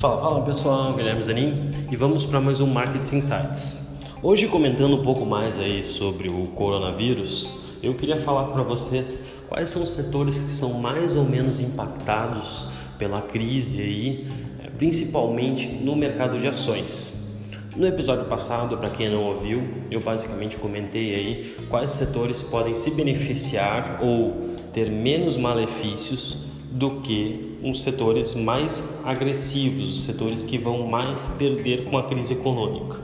[0.00, 3.98] Fala, fala pessoal, Guilherme Zanin e vamos para mais um Market Insights.
[4.22, 7.52] Hoje comentando um pouco mais aí sobre o coronavírus,
[7.82, 12.64] eu queria falar para vocês quais são os setores que são mais ou menos impactados
[12.96, 14.26] pela crise aí,
[14.64, 17.36] eh, principalmente no mercado de ações.
[17.76, 22.92] No episódio passado, para quem não ouviu, eu basicamente comentei aí quais setores podem se
[22.92, 30.86] beneficiar ou ter menos malefícios do que os setores mais agressivos, os setores que vão
[30.86, 33.00] mais perder com a crise econômica.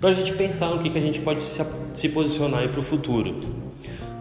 [0.00, 3.36] Para a gente pensar no que, que a gente pode se, posicionar para o futuro.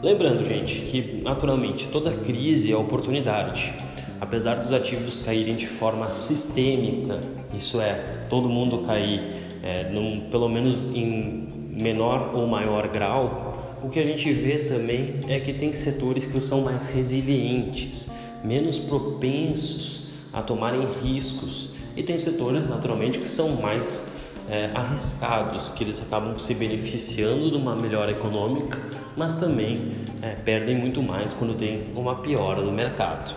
[0.01, 3.73] Lembrando, gente, que naturalmente toda crise é oportunidade.
[4.19, 7.19] Apesar dos ativos caírem de forma sistêmica,
[7.55, 9.21] isso é, todo mundo cair
[9.63, 15.19] é, num, pelo menos em menor ou maior grau, o que a gente vê também
[15.27, 18.11] é que tem setores que são mais resilientes,
[18.43, 24.05] menos propensos a tomarem riscos e tem setores naturalmente que são mais
[24.49, 28.79] é, arriscados, que eles acabam se beneficiando de uma melhora econômica,
[29.15, 33.35] mas também é, perdem muito mais quando tem uma piora no mercado.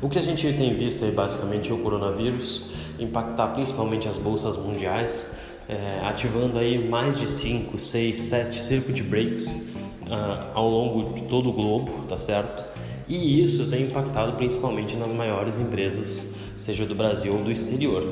[0.00, 4.56] O que a gente tem visto aí basicamente é o coronavírus impactar principalmente as bolsas
[4.56, 5.36] mundiais,
[5.68, 11.48] é, ativando aí mais de 5, 6, 7 circuit breaks uh, ao longo de todo
[11.48, 12.69] o globo, tá certo?
[13.10, 18.04] E isso tem impactado principalmente nas maiores empresas, seja do Brasil ou do exterior.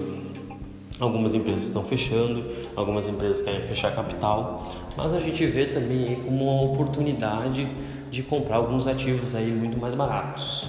[0.99, 6.51] Algumas empresas estão fechando, algumas empresas querem fechar capital, mas a gente vê também como
[6.51, 7.69] uma oportunidade
[8.11, 10.67] de comprar alguns ativos aí muito mais baratos.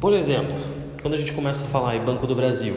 [0.00, 0.56] Por exemplo,
[1.00, 2.74] quando a gente começa a falar em Banco do Brasil,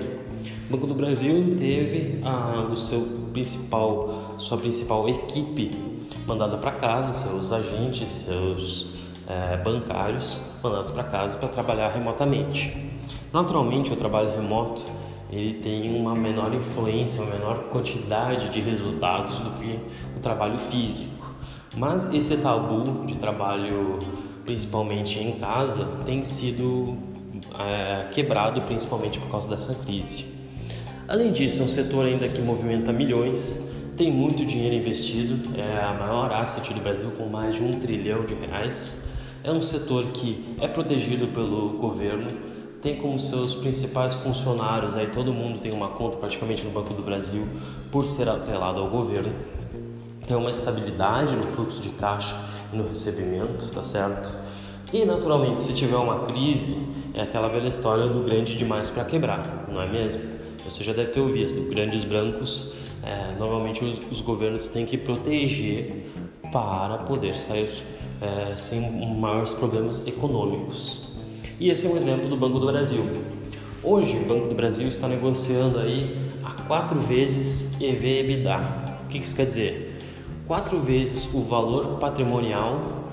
[0.69, 3.01] Banco do Brasil teve a, o seu
[3.33, 5.71] principal, sua principal equipe
[6.27, 8.93] mandada para casa, seus agentes, seus
[9.27, 12.91] é, bancários mandados para casa para trabalhar remotamente.
[13.31, 14.83] Naturalmente, o trabalho remoto
[15.31, 19.79] ele tem uma menor influência, uma menor quantidade de resultados do que
[20.15, 21.33] o trabalho físico.
[21.75, 23.97] Mas esse tabu de trabalho,
[24.45, 26.95] principalmente em casa, tem sido
[27.59, 30.33] é, quebrado principalmente por causa dessa crise.
[31.07, 33.59] Além disso, é um setor ainda que movimenta milhões,
[33.97, 38.23] tem muito dinheiro investido, é a maior asset do Brasil com mais de um trilhão
[38.23, 39.02] de reais
[39.43, 42.27] é um setor que é protegido pelo governo,
[42.81, 47.01] tem como seus principais funcionários, aí todo mundo tem uma conta praticamente no Banco do
[47.01, 47.45] Brasil
[47.91, 49.33] por ser atrelado ao governo.
[50.25, 52.35] Tem uma estabilidade no fluxo de caixa
[52.71, 54.33] e no recebimento, tá certo?
[54.91, 56.77] E naturalmente, se tiver uma crise,
[57.13, 60.21] é aquela velha história do grande demais para quebrar, não é mesmo?
[60.63, 66.09] Você já deve ter ouvido, grandes brancos, é, normalmente os, os governos têm que proteger
[66.51, 67.69] para poder sair
[68.23, 68.81] é, sem
[69.15, 71.03] maiores problemas econômicos.
[71.59, 73.03] E esse é um exemplo do Banco do Brasil.
[73.83, 78.57] Hoje, o Banco do Brasil está negociando aí a quatro vezes EV/EBITDA.
[79.03, 79.99] O que isso quer dizer?
[80.47, 83.09] Quatro vezes o valor patrimonial,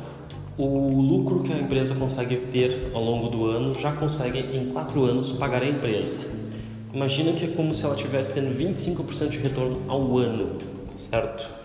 [0.56, 5.04] o lucro que a empresa consegue ter ao longo do ano, já consegue em quatro
[5.04, 6.28] anos pagar a empresa.
[6.92, 10.56] Imagina que é como se ela estivesse tendo 25% de retorno ao ano,
[10.96, 11.59] certo?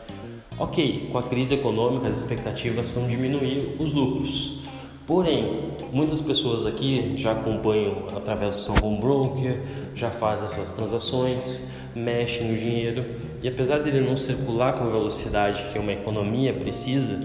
[0.58, 4.60] Ok, com a crise econômica as expectativas são diminuir os lucros.
[5.06, 9.60] Porém, muitas pessoas aqui já acompanham através do seu home broker,
[9.94, 13.06] já fazem as suas transações, mexem no dinheiro
[13.44, 17.20] e apesar dele não circular com a velocidade que uma economia precisa,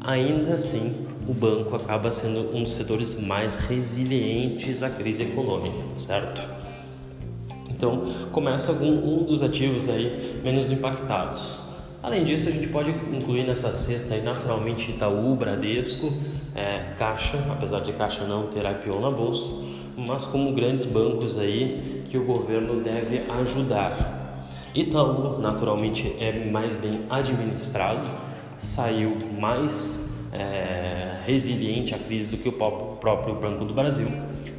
[0.00, 6.42] ainda assim o banco acaba sendo um dos setores mais resilientes à crise econômica, certo?
[7.70, 11.71] Então, começa com um dos ativos aí menos impactados.
[12.02, 16.12] Além disso, a gente pode incluir nessa cesta aí, naturalmente Itaú, Bradesco,
[16.52, 19.62] é, Caixa, apesar de Caixa não ter IPO na bolsa,
[19.96, 24.48] mas como grandes bancos aí que o governo deve ajudar.
[24.74, 28.10] Itaú, naturalmente, é mais bem administrado,
[28.58, 34.08] saiu mais é, resiliente à crise do que o próprio Banco do Brasil,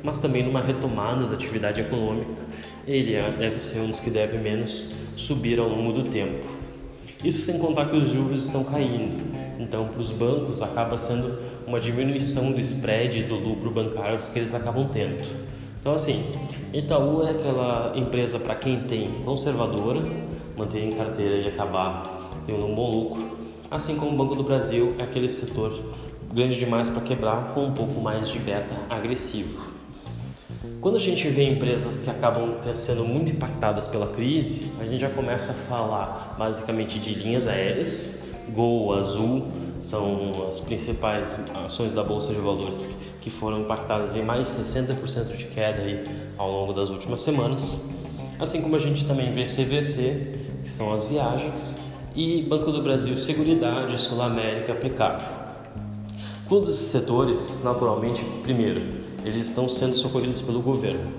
[0.01, 2.41] mas também numa retomada da atividade econômica,
[2.87, 6.62] ele é, deve ser um dos que deve menos subir ao longo do tempo.
[7.23, 9.17] Isso sem contar que os juros estão caindo.
[9.57, 14.53] Então, para os bancos, acaba sendo uma diminuição do spread do lucro bancário que eles
[14.53, 15.23] acabam tendo.
[15.79, 16.23] Então, assim,
[16.73, 20.01] Itaú é aquela empresa para quem tem conservadora,
[20.57, 22.03] manter em carteira e acabar
[22.45, 23.37] tendo um bom lucro,
[23.71, 25.79] assim como o Banco do Brasil é aquele setor
[26.33, 29.72] grande demais para quebrar com um pouco mais de beta agressivo.
[30.79, 35.09] Quando a gente vê empresas que acabam sendo muito impactadas pela crise, a gente já
[35.09, 39.47] começa a falar basicamente de linhas aéreas, Gol, Azul,
[39.81, 42.89] são as principais ações da Bolsa de Valores
[43.19, 46.03] que foram impactadas em mais de 60% de queda aí
[46.37, 47.81] ao longo das últimas semanas.
[48.39, 51.77] assim como a gente também vê CVC, que são as viagens,
[52.15, 55.23] e Banco do Brasil Seguridade, Sul América, Pecado.
[56.47, 61.11] Todos esses setores, naturalmente, primeiro, eles estão sendo socorridos pelo governo.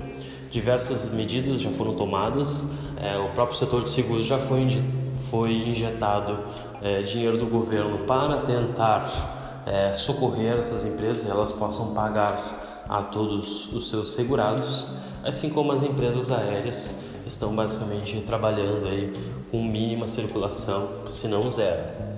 [0.50, 2.64] Diversas medidas já foram tomadas,
[2.96, 4.82] é, o próprio setor de seguros já foi,
[5.30, 6.38] foi injetado
[6.80, 13.72] é, dinheiro do governo para tentar é, socorrer essas empresas, elas possam pagar a todos
[13.72, 14.86] os seus segurados,
[15.24, 16.94] assim como as empresas aéreas
[17.26, 19.12] estão basicamente trabalhando aí
[19.50, 22.13] com mínima circulação, se não zero.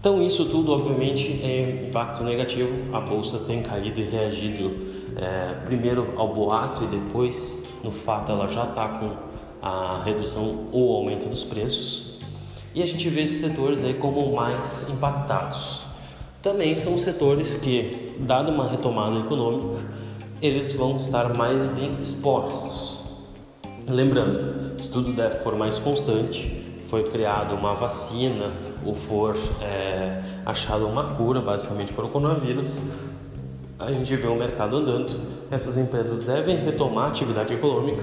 [0.00, 2.74] Então isso tudo obviamente é impacto negativo.
[2.90, 4.72] A bolsa tem caído e reagido
[5.14, 9.10] é, primeiro ao boato e depois no fato ela já está com
[9.60, 12.18] a redução ou aumento dos preços.
[12.74, 15.82] E a gente vê esses setores aí como mais impactados.
[16.40, 19.82] Também são setores que, dada uma retomada econômica,
[20.40, 22.96] eles vão estar mais bem expostos.
[23.86, 25.12] Lembrando, se tudo
[25.42, 28.50] for mais constante, foi criada uma vacina
[28.84, 32.82] ou for é, achada uma cura basicamente para o coronavírus,
[33.78, 35.20] a gente vê o mercado andando.
[35.50, 38.02] Essas empresas devem retomar a atividade econômica,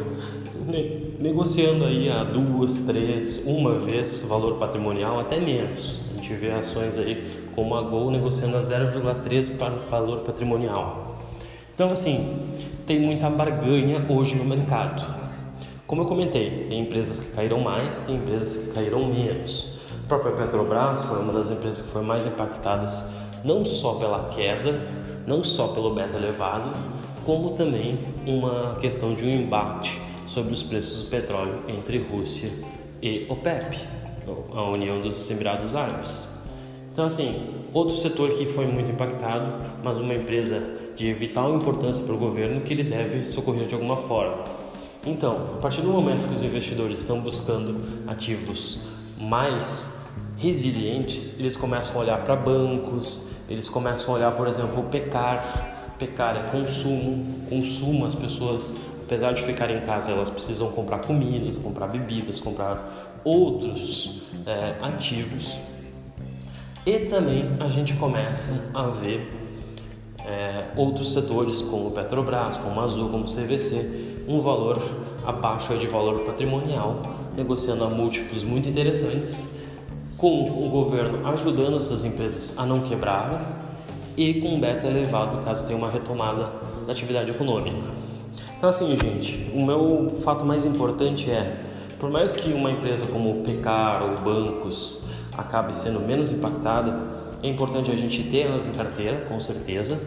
[0.66, 6.06] ne negociando aí a duas, três, uma vez valor patrimonial, até menos.
[6.14, 11.18] A gente vê ações aí como a Gol negociando a 0,3 para valor patrimonial.
[11.74, 12.40] Então, assim,
[12.86, 15.27] tem muita barganha hoje no mercado.
[15.88, 19.70] Como eu comentei, tem empresas que caíram mais, tem empresas que caíram menos.
[20.04, 24.82] A própria Petrobras foi uma das empresas que foi mais impactadas não só pela queda,
[25.26, 26.74] não só pelo beta elevado,
[27.26, 29.98] como também uma questão de um embate
[30.28, 32.52] sobre os preços do petróleo entre Rússia
[33.02, 33.80] e OPEP,
[34.54, 36.38] a União dos Emirados Árabes.
[36.92, 40.62] Então, assim, outro setor que foi muito impactado, mas uma empresa
[40.98, 44.67] de vital importância para o governo que ele deve socorrer de alguma forma.
[45.06, 48.82] Então, a partir do momento que os investidores estão buscando ativos
[49.20, 50.08] mais
[50.38, 55.76] resilientes, eles começam a olhar para bancos, eles começam a olhar, por exemplo, o pecar.
[55.98, 58.74] Pecar é consumo, consumo as pessoas,
[59.04, 65.60] apesar de ficarem em casa, elas precisam comprar comidas, comprar bebidas, comprar outros é, ativos.
[66.86, 69.32] E também a gente começa a ver
[70.24, 74.82] é, outros setores como Petrobras, como Azul, como CVC, um valor
[75.26, 77.02] abaixo de valor patrimonial,
[77.36, 79.58] negociando a múltiplos muito interessantes,
[80.18, 83.40] com o governo ajudando essas empresas a não quebrarem
[84.18, 86.52] e com um beta elevado caso tenha uma retomada
[86.86, 87.88] da atividade econômica.
[88.58, 91.62] Então assim, gente, o meu fato mais importante é,
[92.00, 95.08] por mais que uma empresa como Pecar ou bancos
[95.38, 97.00] acabe sendo menos impactada,
[97.44, 100.00] é importante a gente ter elas em carteira, com certeza,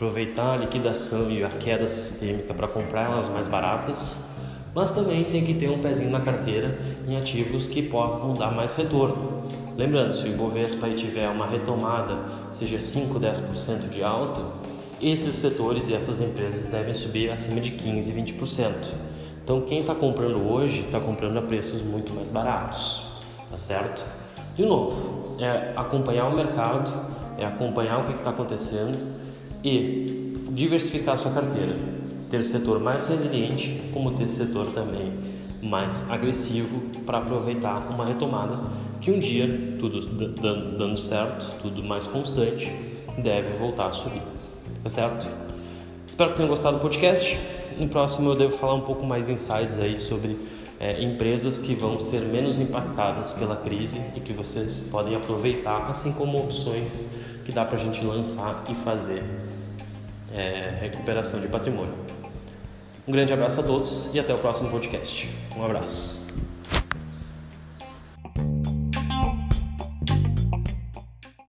[0.00, 4.24] aproveitar a liquidação e a queda sistêmica para comprar elas mais baratas,
[4.74, 8.72] mas também tem que ter um pezinho na carteira em ativos que possam dar mais
[8.72, 9.42] retorno.
[9.76, 12.16] Lembrando, se o Ibovespa tiver uma retomada,
[12.50, 14.40] seja 5, 10% de alta,
[15.02, 18.72] esses setores e essas empresas devem subir acima de 15, 20%.
[19.44, 23.02] Então quem está comprando hoje está comprando a preços muito mais baratos,
[23.50, 24.02] tá certo?
[24.56, 26.90] De novo, é acompanhar o mercado,
[27.36, 29.19] é acompanhar o que está acontecendo
[29.62, 31.76] e diversificar sua carteira,
[32.30, 35.12] ter setor mais resiliente, como ter setor também
[35.62, 38.58] mais agressivo para aproveitar uma retomada
[39.00, 42.70] que um dia, tudo dando certo, tudo mais constante,
[43.18, 44.22] deve voltar a subir.
[44.82, 45.26] Tá certo?
[46.06, 47.38] Espero que tenham gostado do podcast.
[47.78, 50.36] No próximo eu devo falar um pouco mais insights aí sobre
[50.78, 56.12] é, empresas que vão ser menos impactadas pela crise e que vocês podem aproveitar, assim
[56.12, 57.06] como opções
[57.44, 59.22] que dá para a gente lançar e fazer
[60.34, 61.94] é, recuperação de patrimônio.
[63.06, 65.28] Um grande abraço a todos e até o próximo podcast.
[65.56, 66.19] Um abraço.